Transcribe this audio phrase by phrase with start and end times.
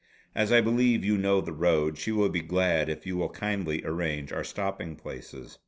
[0.33, 3.83] As I believe you know the road, she will be glad if you will kindly
[3.85, 5.59] arrange our stopping places.